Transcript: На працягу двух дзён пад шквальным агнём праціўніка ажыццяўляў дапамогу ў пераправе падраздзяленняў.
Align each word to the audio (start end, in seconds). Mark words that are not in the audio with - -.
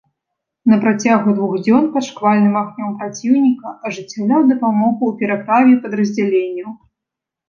На 0.71 0.77
працягу 0.83 1.33
двух 1.39 1.51
дзён 1.65 1.83
пад 1.97 2.03
шквальным 2.07 2.55
агнём 2.61 2.95
праціўніка 3.01 3.73
ажыццяўляў 3.89 4.41
дапамогу 4.53 5.03
ў 5.11 5.19
пераправе 5.21 5.77
падраздзяленняў. 5.85 6.73